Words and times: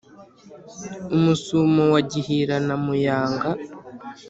Umusumo 1.15 1.81
wa 1.93 2.01
Gihira 2.11 2.55
na 2.67 2.75
Muyanga 2.83 3.49